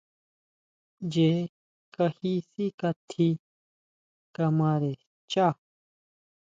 Ñee 1.11 1.39
kaji 1.95 2.31
síkʼatji 2.51 3.27
kamare 4.35 4.91
xchá. 5.29 5.47